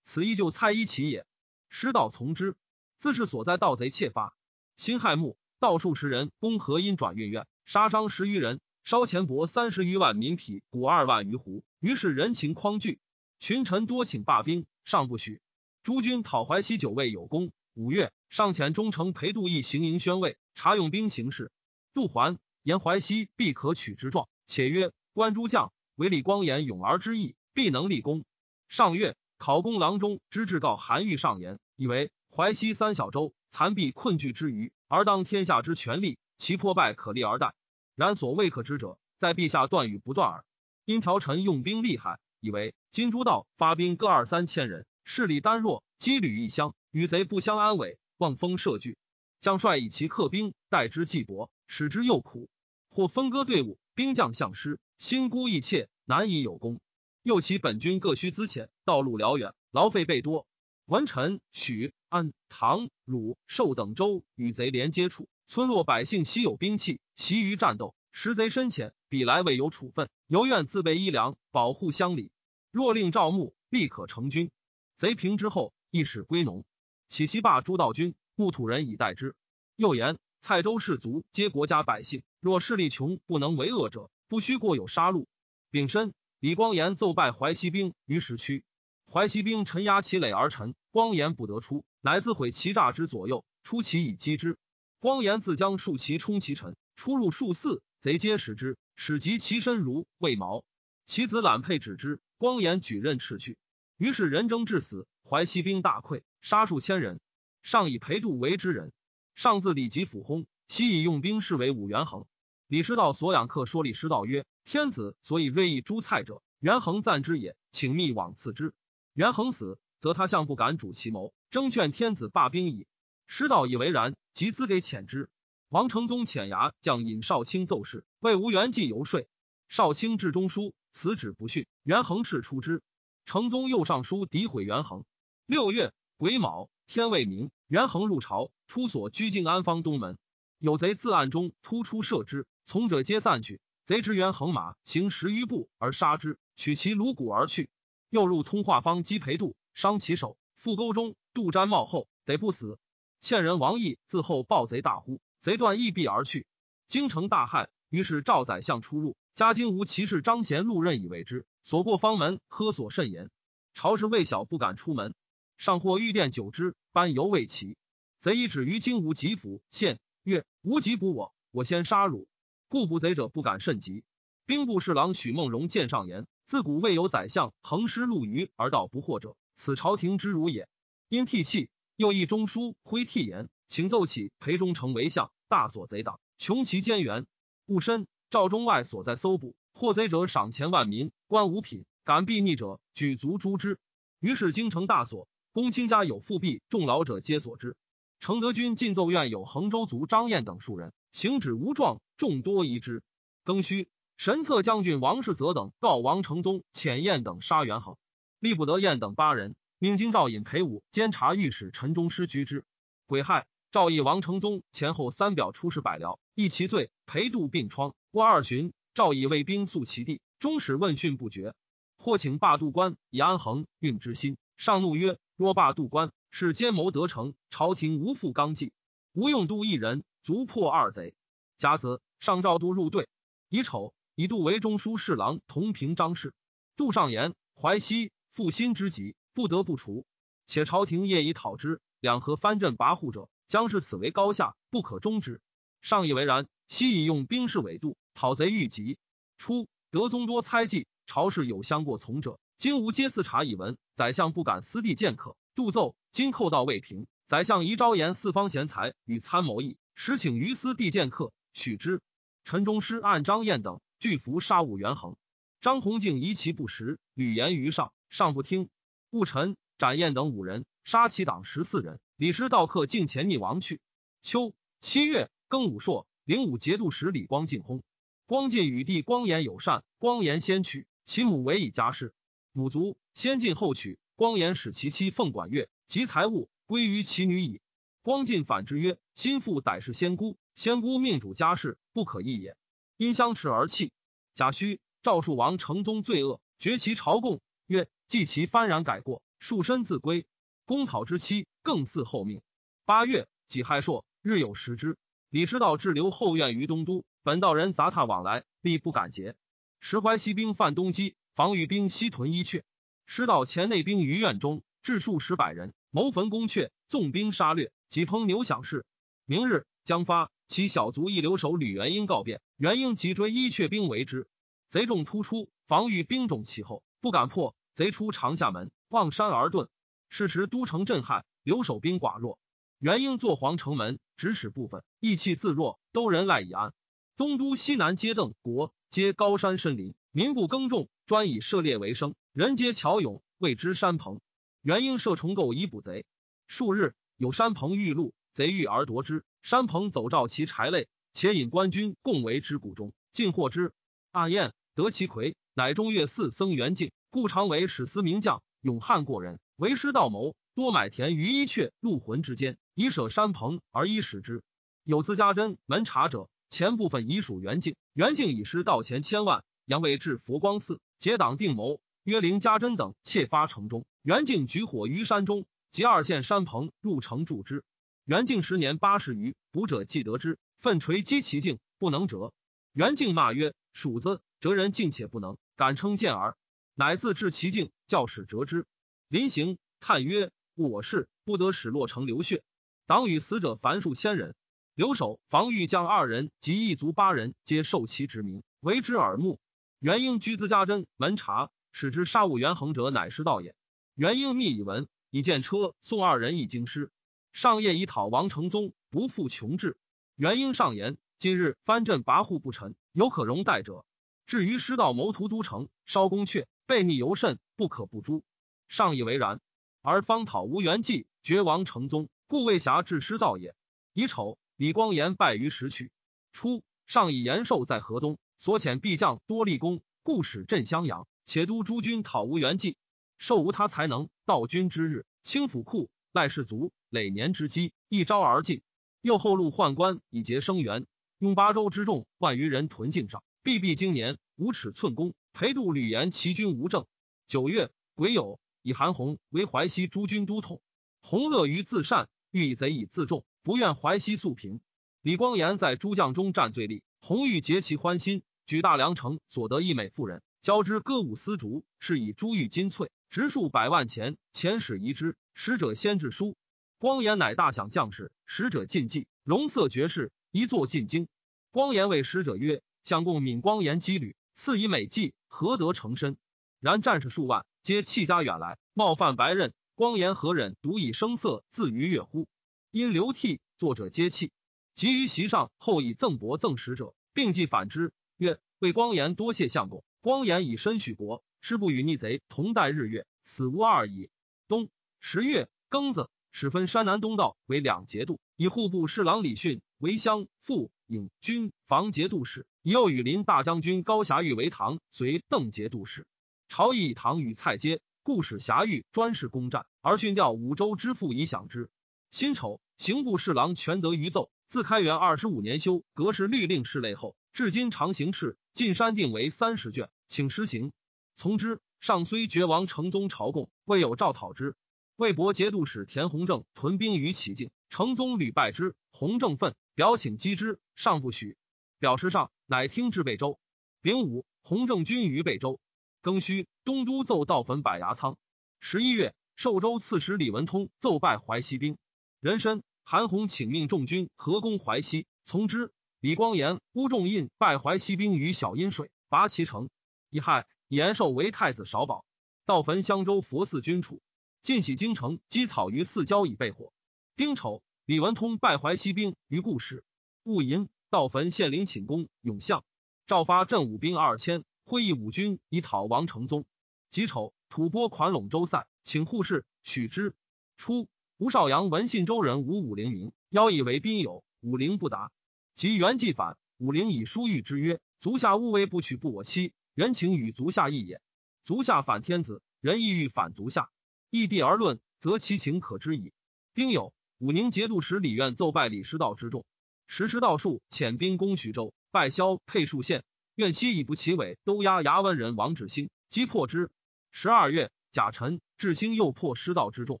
[0.12, 1.24] 此亦就蔡一起也。
[1.68, 2.56] 师道从之，
[2.98, 4.34] 自是所在盗贼窃发。
[4.76, 11.62] 辛亥木，盗数十人攻河阴转运院，杀伤十余人，烧钱帛三十余万民匹，谷二万余斛。
[11.78, 12.98] 于是人情匡惧，
[13.38, 15.40] 群臣多请罢兵，尚不许。
[15.84, 17.52] 诸军讨淮西九位有功。
[17.74, 21.52] 五月，上遣忠诚裴度义行营宣慰，察用兵形势。
[21.94, 28.24] 杜环言淮西必可取之状，且曰：关诸将为李光炎勇而之意，必能立功。
[28.66, 37.54] 上月，考功郎中之至告韩愈上言，以为淮西三小州残壁困惧之余，而当天下之权力，其破败可立而待。
[37.96, 40.44] 然所未可知者，在陛下断与不断耳。
[40.84, 44.84] 因条臣用兵厉害，以为金珠道发兵各二三千人。
[45.04, 48.98] 势力单弱，羁旅异乡，与贼不相安危，望风设据。
[49.40, 52.50] 将帅以其克兵，待之既薄，使之又苦。
[52.90, 56.78] 或分割队伍，兵将相失，心孤意怯，难以有功。
[57.22, 60.46] 又其本军各需资浅，道路辽远，劳费倍多。
[60.86, 67.94] 文臣、许、安、唐、鲁、寿等州与贼连接处，村落百姓稀有兵器，习于战斗。
[68.12, 72.32] 时贼深浅，彼来未有处分，犹愿自备衣粮，保护乡里。
[72.72, 74.50] 若令赵牧，立可成军。
[74.96, 76.64] 贼平之后，亦使归农，
[77.06, 79.36] 起其罢诸道军，牧土人以待之。
[79.76, 85.26] 又言蔡州士卒皆国家百姓，若势力穷不能为恶者，不须过有杀戮。
[85.70, 88.64] 丙申，李光炎奏败淮西兵于石区，
[89.06, 94.56] 淮西兵沉压其垒而沉，光炎不得出，乃自毁其栅之左右，出其以击之。
[95.00, 100.64] 光炎自将数骑冲其尘，出入数四，贼皆食之，使及其身如未毛。
[101.04, 103.58] 其子揽佩止之，光炎举刃斥去。
[103.98, 107.20] 于是人争至死，淮西兵大溃，杀数千人。
[107.62, 108.94] 上以裴度为之人，
[109.34, 110.46] 上自李吉府薨。
[110.68, 112.24] 西以用兵士为武元衡。
[112.70, 118.74] 李师道所养客说李师道曰：“天子所以锐意诛蔡者，元衡赞之也，请密往赐之。
[119.12, 122.86] 元衡死，则他相不敢主其谋，征劝天子罢兵矣。”
[123.26, 125.28] 师道以为然，即资给遣之。
[125.68, 129.26] 王承宗遣衙将尹少卿奏事，为吴元济游说。
[129.68, 131.66] 少卿至中书，辞旨不逊。
[131.82, 132.84] 元衡斥出之。
[133.24, 135.02] 承宗又上书诋毁元衡。
[135.44, 140.18] 六月癸卯，天未明，元衡入朝，出所居静安坊东门，
[140.60, 143.62] 有贼自暗中突出射之，从者皆散去。
[143.86, 147.70] 贼执元衡马行十余步而杀之，取其颅骨而去。
[148.10, 152.78] 又入通化坊击裴度，伤其手，腹沟中杜瞻冒后，得不死。
[153.20, 156.46] 欠人王毅自后暴贼大呼，贼断义臂而去。
[156.88, 161.46] 京城大骇，于是赵宰相出入，嘉靖无骑士张贤路任以为之。
[161.62, 163.30] 所过方门，喝所甚严。
[163.72, 165.14] 朝时未小，不敢出门。
[165.56, 167.78] 上或御殿酒之，班犹未齐。
[168.18, 169.98] 贼已止于京吴吉府县，
[170.30, 172.28] 曰：“无吉捕我，我先杀汝。”
[172.68, 174.04] 故捕贼者不敢甚急。
[174.46, 180.68] 兵部侍郎许孟荣见上言：“自古未有宰相横尸戮鱼而道不惑者，此朝廷之辱也。”
[181.10, 187.26] 因涕泣，又议中书挥涕言，请奏起裴忠诚为相，大所贼党，穷其奸源。
[187.66, 189.56] 戊申，赵中外所在搜捕。
[189.72, 193.80] 获贼者赏钱万民，官五品；敢避逆者，举足诛之。
[194.20, 197.76] 于是京城大所，公卿家有复辟，众老者皆所知。
[198.20, 203.02] 承德军进奏院有衡州卒张燕等数人，行止无状，众多疑之。
[203.46, 207.96] 庚戌，神策将军王世泽等告王承宗遣燕等杀元衡，
[208.38, 212.66] 立不得燕等八人，命京兆尹裴武监察御史陈忠师居之。
[213.06, 216.90] 癸亥，赵义王承宗前后三表出使百僚，议其罪。
[217.06, 218.74] 裴度病疮，过二旬。
[218.92, 221.54] 赵以卫兵宿其地，终始问讯不绝。
[221.96, 224.36] 或请罢渡关，以安衡运之心。
[224.58, 228.72] 上怒曰：“若罢渡关，是奸谋得成，朝廷无复纲纪。
[229.12, 231.14] 吴用度一人，足破二贼。
[231.58, 233.08] 甲子，上诏度入队。
[233.48, 236.32] 乙丑，以度为中书侍郎，同平章事。
[236.76, 240.06] 杜上言：淮西复心之急，不得不除。
[240.46, 245.40] 且朝廷业已讨之，两河藩镇跋扈者，将是此为高下，不可终之。
[245.82, 246.46] 上以为然。
[246.68, 248.98] 昔以用兵士委度。”讨贼欲急，
[249.38, 253.76] 初德宗多猜忌，朝事有相过从者，今无皆赐察以闻。
[253.96, 262.00] 宰相不敢私地见客，杜奏今寇盗未平，宰相宜昭言四方贤才与参谋议，实请于私地见客，许之。
[262.44, 265.16] 陈忠师按张燕等拒服杀武元衡，
[265.60, 268.68] 张弘敬疑其不实，屡言于上，上不听。
[269.10, 272.00] 戊辰，斩燕等五人，杀其党十四人。
[272.16, 273.80] 李师道客进前逆亡去。
[274.22, 277.82] 秋七月庚午朔，灵武节度使李光进薨。
[278.26, 282.14] 光进与弟光颜友善，光颜先娶，其母为以家事。
[282.52, 283.98] 母卒，先进后娶。
[284.20, 287.62] 光颜使其妻奉管乐及财物归于其女矣。
[288.02, 292.54] 光进反之曰：“心腹歹是仙姑，仙姑命主家事，不可易也。”
[292.98, 293.92] 因相持而弃。
[294.34, 300.26] 贾诩赵树王成宗罪恶，绝其朝贡，曰：“既其幡然改过，束身自归。”
[300.66, 302.42] 公讨之妻更赐后命。
[302.84, 304.98] 八月己亥朔，日有食之。
[305.30, 307.06] 李师道滞留后院于东都。
[307.22, 309.34] 本道人杂沓往来，必不敢劫。
[309.80, 312.64] 石怀西兵犯东击，防御兵西屯伊阙。
[313.12, 318.86] 师道前内兵于院中，至数十百人，谋焚宫阙，纵兵杀掠，几烹牛享事。
[319.24, 324.28] 明日将发，其小卒一留守吕元英告变，元英急追伊阙兵为之。
[324.68, 327.56] 贼众突出，防御兵种其后，不敢破。
[327.74, 329.66] 贼出长夏门，望山而遁。
[330.08, 332.38] 是时都城震撼，留守兵寡弱。
[332.78, 336.72] 元英坐皇城门，指使部分，意气自若，都人赖以安。
[337.16, 342.14] 东都西南皆邓国，皆高山深林，民不耕种，专以射猎为生。
[342.32, 344.20] 人皆巧勇，谓之山棚。
[344.62, 346.06] 元婴设重构以捕贼。
[346.46, 349.24] 数日，有山棚遇路，贼遇而夺之。
[349.42, 353.72] 山棚走召其柴类，且引官军共为之谷中，尽获之。
[354.12, 364.44] 阿燕得其魁，乃中岳寺僧元敬，故常为史思名将，勇悍过人，为师道谋，多买田于伊阙、鹿魂之间，以舍山棚而衣食之。
[364.84, 366.30] 有自家珍门察者。
[366.50, 373.86] 前部分已属元敬，元敬以师道钱千万，杨为至佛光寺结党定谋，约凌家珍等窃发城中。
[374.02, 377.64] 元敬举火于山中，及二县山棚入城助之。
[378.04, 382.34] 元敬时年八十余，卜者既得之，奋锤击其境，不能折。
[382.74, 386.36] 元敬骂曰：“鼠子，折人竟且不能，敢称健儿！”
[386.76, 388.66] 乃自治其境，教使折之。
[389.08, 392.42] 临行，叹曰：“我是不得使落城流血，
[392.86, 394.34] 党与死者凡数千人。”
[394.76, 399.40] 留守防御将二人及一族八人，皆受其之名，为之耳目。
[399.80, 403.54] 元婴居自家珍门察，使之杀物元衡者，乃师道也。
[403.94, 406.92] 元婴密以闻，以见车送二人一京师。
[407.32, 409.78] 上夜以讨王承宗，不复穷志。
[410.16, 413.86] 元婴上言：今日藩镇跋扈不臣，有可容待者。
[414.26, 418.22] 至于师道谋图都城，烧宫阙，悖逆尤甚，不可不诛。
[418.68, 419.40] 上以为然，
[419.80, 423.54] 而方讨吴元济，绝王承宗，故未暇至师道也。
[423.94, 424.36] 乙丑。
[424.56, 425.90] 李光颜败于石渠。
[426.34, 432.78] 初，上以延寿在河东，所遣必将多立功，故使镇襄阳，且督诸军讨吴元济。
[433.18, 438.62] 受无他才能，道君之日，清府库，赖士卒，累年之积，一朝而尽。
[439.02, 440.86] 又后路宦官以节生源，
[441.18, 446.86] 用八州之众万余人屯境上，必必经年，无尺寸弓，裴度吕延齐军无政。
[447.26, 450.62] 九月，癸酉，以韩弘为淮西诸军都统。
[451.02, 453.22] 弘乐于自善，欲以贼以自重。
[453.42, 454.62] 不愿淮西素平，
[455.02, 456.82] 李光颜在诸将中占最力。
[457.02, 464.16] 红玉结其欢心，举大梁城所得一美妇人，交之歌舞丝竹，是以珠玉金翠，值数百万钱。
[464.32, 466.36] 遣使遗之，使者先至书。
[466.76, 471.06] 光颜乃大享将士，使者进计，容色绝世，一坐进京。
[471.52, 476.16] 光颜谓使者曰：“相共敏光颜羁旅，赐以美计，何得成身？
[476.58, 482.26] 然战士数万，皆弃家远来，冒犯白刃，光颜何忍独以声色自娱悦乎？”
[482.72, 484.32] 因流涕，作者皆泣。
[484.74, 489.82] 及于席上，后以赠帛赠使者，并记反之，曰：“为光颜多谢相公。
[490.02, 494.10] 光颜以身许国，师不与逆贼同待日月，死无二矣。”
[494.46, 494.68] 冬
[495.00, 506.06] 十月庚子，始分山南东道为两节度，以户部侍郎李训为乡副尹军防节度使，以右羽林大将军高霞玉为唐随邓节度使。
[506.50, 511.70] 朝议唐与蔡阶，故使霞玉专事攻战，而训调五州之父以享之。
[512.10, 520.72] 辛丑，刑部侍郎全德于奏，自开元二十五年修格式律令事类后，至今常行敕，进山定为三十卷，请施行。
[521.14, 521.58] 从之。
[521.80, 524.56] 上虽绝王承宗朝贡，未有诏讨之。
[524.96, 528.74] 魏博节度使田弘正屯兵于其境，承宗屡败之。
[528.92, 531.38] 弘正愤，表请击之，上不许。
[531.78, 533.40] 表示上，乃听至贝州。
[533.80, 535.58] 丙午，弘正军于贝州。
[536.02, 538.18] 庚戌，东都奏道焚百牙仓。
[538.60, 541.78] 十一月，寿州刺史李文通奏败淮西兵。
[542.20, 545.72] 人参韩弘请命众军合攻淮西，从之。
[546.00, 549.68] 李光颜、乌仲印败淮西兵于小阴水，拔其城。
[550.08, 552.06] 乙亥，延寿为太子少保，
[552.46, 554.00] 到焚襄州佛寺君处，
[554.40, 556.72] 晋喜京城积草于四郊以备火。
[557.16, 559.84] 丁丑，李文通败淮西兵于故事。
[560.22, 562.64] 戊寅，到坟献陵寝宫永相，
[563.06, 566.46] 赵发镇武兵二千，会议五军以讨王承宗。
[566.88, 570.14] 己丑，吐蕃款陇州塞，请护士许之。
[570.56, 575.12] 初，吴少阳闻信州人吴武陵名，邀以为宾友，武陵不答。
[575.60, 581.02] 及元既反，武陵以书谕之曰：“足下勿为不取不我妻，人情与足下异也。
[581.44, 583.68] 足下反天子，人亦欲反足下，
[584.08, 586.14] 异地而论，则其情可知矣。”
[586.54, 589.44] 丁酉，武宁节度使李愿奏拜李师道之众，
[589.86, 593.04] 时师道数遣兵攻徐州，败萧沛数县。
[593.34, 596.70] 愿期以不其尾，都押牙湾人王志兴，击破之。
[597.12, 600.00] 十二月，甲辰，志兴又破师道之众，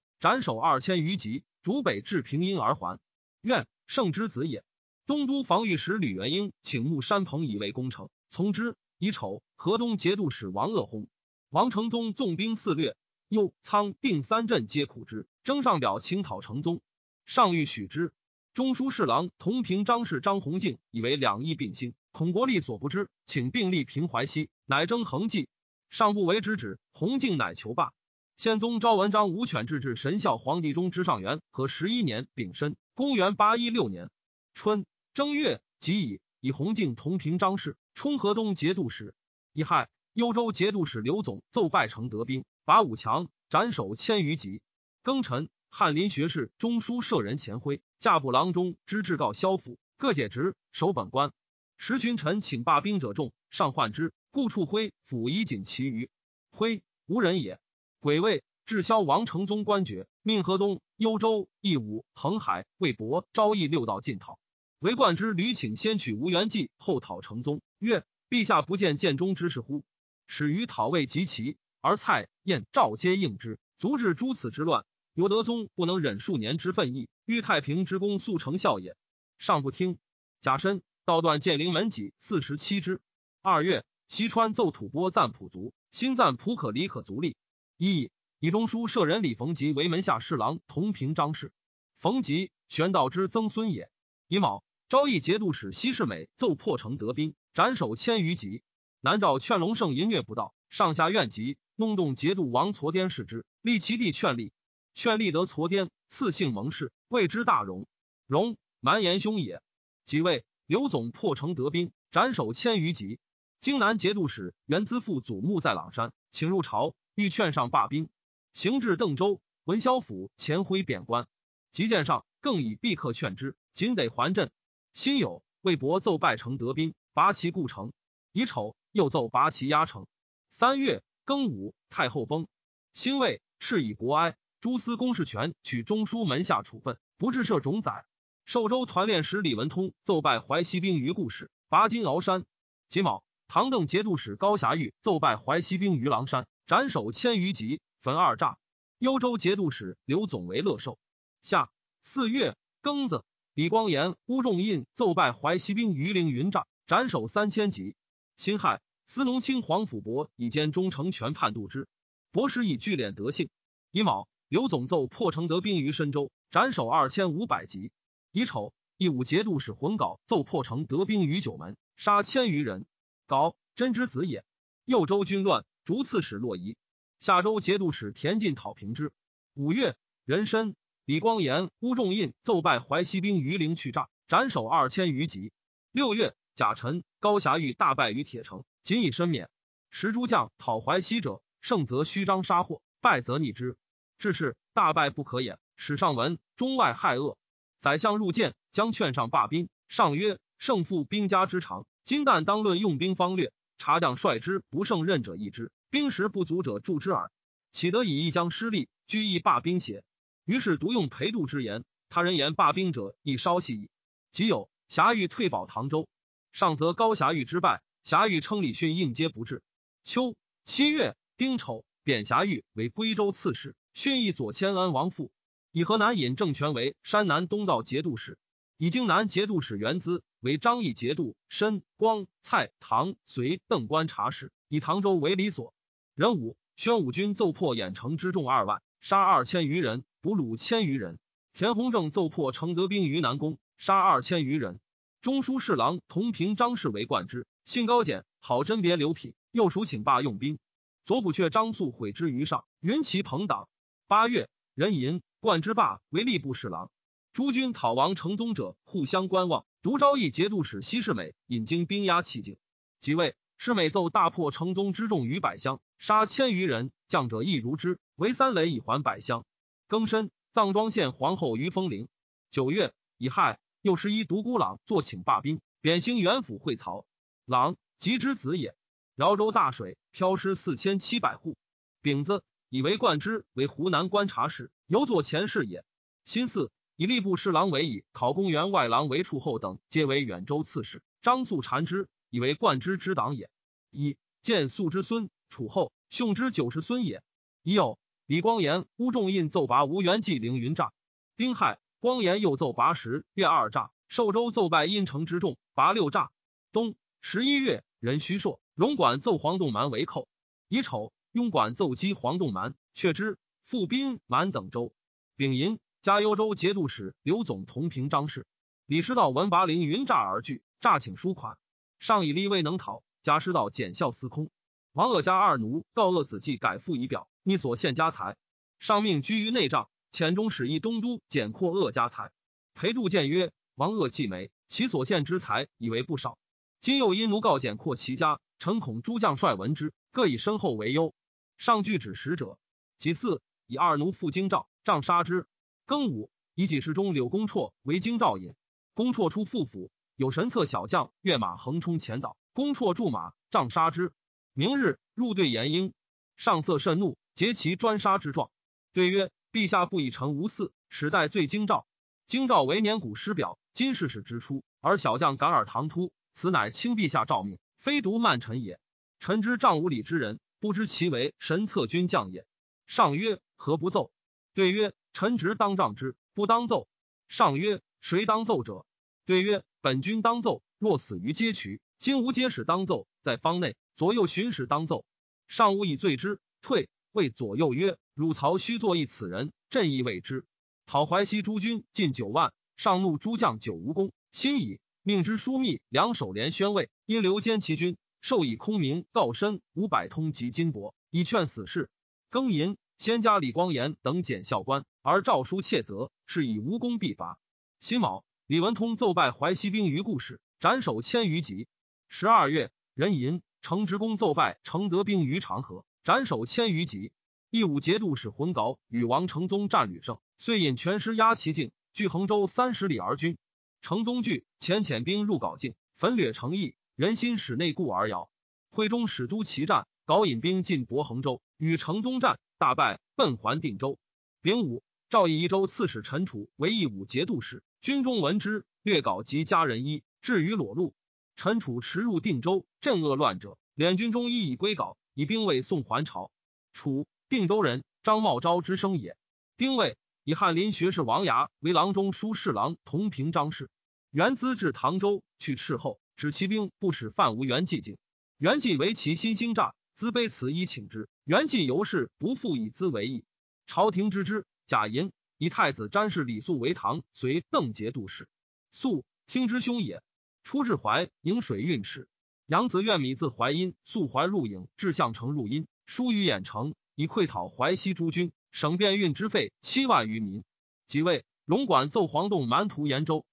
[0.20, 2.98] 斩首二千余级，逐北至平阴而还。
[3.42, 4.64] 愿圣之子也。
[5.10, 8.76] 东都防御使吕元英请募山鹏以为攻城，从之。
[8.96, 11.08] 乙丑，河东节度使王鄂薨。
[11.48, 12.94] 王承宗纵兵肆掠，
[13.26, 15.26] 又仓定三镇皆苦之。
[15.42, 16.80] 征上表请讨承宗，
[17.26, 18.12] 上欲许之。
[18.54, 25.48] 中书侍郎同平张氏张弘敬以为两翼并兴，恐国力所不知，请并立平淮西，乃征恒济。
[25.88, 27.92] 上不为之止，弘敬乃求罢。
[28.36, 34.08] 宪宗昭文章武犬制至神孝皇帝中之上元和十一年丙申，公元八一六年
[34.54, 34.86] 春
[35.20, 39.14] 正月即以以弘敬同平张氏充河东节度使。
[39.52, 44.62] 乙亥，幽州节度使刘总奏拜城得兵，拔五强，斩首千余级。
[45.04, 51.34] 庚辰，翰林学士、中书舍人钱辉、驾部郎中之至告萧府，各解职，守本官。
[51.76, 54.14] 时群臣请罢兵者众，上患之。
[54.30, 56.08] 故处徽府以锦其余，
[56.50, 57.60] 徽无人也。
[57.98, 64.38] 癸未，至萧王承宗官爵，命河东、幽州、义武、恒海、魏博、昭义六道进讨。
[64.80, 69.84] 为冠之屡请先取吴元济，后讨成宗，曰：“陛下不见建中之事乎？”
[70.26, 74.86] 始于讨魏及齐，而蔡燕赵皆应之，足至诸此之乱。
[75.12, 78.96] 有德宗不能忍数年之愤意，欲太平之功速成效也。
[79.38, 79.98] 上不听。
[80.40, 83.00] 甲申，道断建陵门戟四十七支。
[83.42, 83.84] 二月。
[84.08, 87.36] 西川奏吐蕃赞普族，新赞普可李可足利。
[87.76, 91.52] 一以中书舍人李逢吉为门下侍郎，同平章事。
[91.96, 93.88] 逢吉，玄道之曾孙也。
[94.26, 98.64] 乙卯，昭义节度使西世美奏破城得兵，斩首千余级。
[99.00, 104.52] 南诏劝隆盛淫虐不道，上下怨疾，弄动节度王痤颠视之，立其弟劝立。
[104.92, 107.86] 劝立得痤颠，赐姓蒙氏，谓之大荣。
[108.26, 109.62] 荣，蛮延兄也。
[110.04, 113.20] 即位，刘总破城得兵，斩首千余级。
[113.60, 118.08] 荆南节度使袁资父祖墓在朗山，请入朝，欲劝上罢兵。
[118.52, 121.28] 行至邓州，文萧府前挥贬官，
[121.70, 124.50] 急见上，更以必克劝之，仅得还镇。
[124.92, 127.92] 辛酉，魏博奏拜成德兵，拔其故城。
[128.32, 130.06] 乙丑，又奏拔其压城。
[130.48, 132.46] 三月庚午，太后崩。
[132.92, 134.36] 辛未，敕以国哀。
[134.60, 138.04] 诸司公事权取中书门下处分，不至赦种宰。
[138.44, 142.44] 寿州团练使李文通奏拜淮西兵于故事，拔金鳌山。
[142.88, 143.22] 己卯。
[143.48, 148.56] 唐邓节度使高霞玉奏拜淮西兵于狼山，斩首千余级，焚二栅。
[148.98, 150.98] 幽州节度使刘总为乐寿。
[151.42, 153.24] 夏四月庚子，
[153.60, 157.94] 李光炎、乌仲印奏败淮西兵于凌云栅，斩首三千级。
[158.38, 161.86] 辛亥，司农卿黄甫伯以兼忠诚权叛度之，
[162.32, 163.50] 博时以聚敛德性。
[163.90, 167.92] 乙卯，刘总奏破承德兵于深州，斩首二千五百级。
[168.32, 172.86] 乙丑，义武节度使浑稿奏破城德兵于九门，杀千余人。
[173.26, 174.42] 稿真之子也。
[174.86, 176.78] 右州军乱，逐刺史洛仪。
[177.18, 179.12] 下州节度使田进讨平之。
[179.52, 180.74] 五月，壬申，
[181.10, 185.50] 李光炎、乌仲印奏拜淮西兵于陵去诈，斩首二千余级。
[185.90, 189.50] 六月，甲辰，高霞玉大败于铁城，仅以身免。
[189.90, 193.76] 石诸将讨淮西者，胜则虚张杀获，败则逆之。
[194.18, 195.58] 至是大败不可掩。
[195.74, 197.36] 史上闻中外害恶，
[197.80, 199.68] 宰相入见，将劝上罢兵。
[199.88, 201.86] 上曰：胜负兵家之常。
[202.04, 207.32] 今旦当论用兵方略，察将率之不胜任者一之，兵实不足者助之耳。
[207.72, 210.04] 岂得以一将失利，居易罢兵邪？
[210.44, 213.90] 于是独用裴度之言，他人言罢兵者亦稍息矣。
[214.32, 216.08] 即有侠欲退保唐州，
[216.52, 219.62] 上则高侠欲之败，侠欲称李训应接不至。
[220.04, 220.34] 秋
[220.64, 225.30] 七月丁丑，贬侠欲为归州刺史，训义左迁安王父，
[225.72, 228.38] 以河南尹政权为山南东道节度使。
[228.76, 235.74] 以荆南节度使元资为张义节度，申光蔡唐隋邓观察使，以唐州为理所。
[236.14, 241.18] 壬午，宣武军奏破兖城之众二万，杀二千余人，俘虏千余人。
[241.52, 244.80] 田弘正奏破承德兵于南宫，杀二千余人。
[245.22, 249.34] 中书侍郎同平张氏为冠之，性高简，好甄别流品。
[249.50, 250.58] 又属请罢用兵。
[251.04, 253.68] 左补阙张肃毁之于上，云其朋党。
[254.06, 256.90] 八月，壬寅，冠之罢为吏部侍郎。
[257.32, 259.64] 诸军讨王成宗者，互相观望。
[259.82, 262.58] 独昭义节度使西世美引经兵压气境，
[263.00, 269.44] 即位，世美奏大破成宗之众于百乡，杀千余人，将者亦如之，为三垒以还百乡。
[269.90, 272.08] 庚申，藏庄县皇后于风陵。
[272.52, 277.04] 九月，乙亥，又十一独孤朗坐请罢兵，贬兴元府会曹。
[277.44, 278.76] 朗吉之子也。
[279.16, 281.56] 饶州大水，漂失四千七百户。
[282.02, 285.84] 丙子，以为冠之为湖南观察使，犹作前事也。
[286.24, 286.70] 辛巳。
[286.94, 291.02] 以吏部侍郎为以考公员外郎为处后等，皆为远州刺史。
[291.20, 293.50] 张素禅之，以为冠之之党也。
[293.90, 297.24] 一见素之孙，楚后，兄之九十孙也。
[297.64, 297.98] 已有
[298.30, 300.92] 李光炎、乌仲印奏拔吴元济凌云诈。
[301.36, 303.90] 丁亥，光炎又奏拔十月二诈。
[304.06, 306.30] 寿州奏拜阴城之众，拔六诈。
[306.70, 310.28] 冬十一月，任虚硕、荣管奏黄洞蛮为寇。
[310.68, 313.36] 乙丑，雍管奏击黄洞蛮，却之。
[313.62, 314.94] 复兵满等州。
[315.34, 315.80] 丙寅。
[316.00, 318.46] 加幽州节度使刘总同平张氏，
[318.86, 321.58] 李师道闻拔陵云诈而惧，诈请书款，
[321.98, 324.50] 上以吏未能讨，贾师道检校司空
[324.92, 328.36] 王鄂家二奴告鄂子继改复仪表，逆所献家财，
[328.78, 332.32] 上命居于内帐，遣中使役东都检括鄂家财。
[332.74, 336.38] 裴度谏曰：王鄂既没，其所献之财以为不少，
[336.80, 341.14] 今又因奴告检括其家，诚恐诸将帅闻之，各以身后为忧。
[341.56, 342.58] 上据指使者，
[342.98, 345.46] 其次以二奴赴京兆，杖杀之。
[345.86, 348.54] 庚午，以己事中柳公绰为京兆尹。
[348.92, 354.12] 公绰出副府，有神策小将跃马横冲前导，公绰驻马，杖杀之。
[354.52, 355.94] 明日入对严英，
[356.36, 358.50] 上色甚怒，结其专杀之状。
[358.92, 361.86] 对曰：陛下不以臣无嗣，始代罪京兆。
[362.26, 368.78] 京兆为年古师表，今世史之初，而小将敢尔唐突，此乃卿陛下诏命，非独慢臣也。
[369.20, 372.44] 臣之仗无礼之人，不知其为神策军将也。
[372.86, 374.12] 上曰：何不奏？
[374.52, 374.92] 对曰。
[375.14, 376.88] 臣职当仗之，不当奏。
[377.26, 378.84] 上曰：谁当奏者？
[379.24, 380.62] 对曰：本君当奏。
[380.76, 385.06] 若死于街渠，今无皆使当奏，在方内左右巡使当奏。
[385.48, 386.90] 上无以罪之，退。
[387.12, 390.44] 谓左右曰：汝曹须作义此人，朕亦未之。
[390.86, 401.88] 讨淮西诸军近九万，上怒诸将久无功，心矣，命之枢密两手连宣慰，因刘坚其军，授以空明、告申五百通及金帛，以劝死士。
[402.30, 402.76] 庚寅。
[402.98, 407.38] 先加李光炎等检校官，而诏书窃责，是以无功必罚。
[407.78, 411.66] 辛卯，李文通奏拜淮西兵于故事，斩首千余级。
[412.10, 417.12] 十二月，壬寅，程直公奏拜承德兵于长河，斩首千余级。
[417.50, 423.36] 义武节度使浑杲与王承宗战屡胜，遂引全师压其境，据衡州三十里而军。
[423.82, 428.30] 承宗惧，遣遣兵入镐境，焚掠城邑，人心使内固而摇。
[428.70, 432.38] 会中使都齐战，镐引兵进博衡州，与承宗战。
[432.56, 433.98] 大败，奔还定州。
[434.40, 437.62] 丙午，赵以一州刺史陈楚为义武节度使。
[437.82, 440.94] 军中闻之，略稿及家人衣，至于裸露。
[441.36, 446.30] 陈楚驰入定州，镇恶乱者，敛军中衣以归稿，以兵卫送还朝。
[446.72, 449.16] 楚定州人，张茂昭之生也。
[449.56, 453.70] 丁未，以翰林学士王牙为郎中书侍郎，同平章事。
[454.10, 457.96] 元资至唐州，去斥后，指其兵不使范无元寂境。
[458.38, 459.74] 元寂为其新兴诈。
[459.92, 463.22] 资卑辞以请之，元既由是不复以资为意。
[463.66, 468.26] 朝廷知之，贾寅以太子詹事李肃为唐随邓节度使。
[468.70, 470.02] 肃卿之兄也。
[470.42, 472.08] 出至淮，迎水运使。
[472.50, 480.42] 杨子愿米自淮阴，溯淮入颍，至项城入阴，疏于兖城，以溃讨淮西诸军，省便运之费七万余民。
[480.88, 483.24] 即位，龙管奏黄洞蛮屠延州，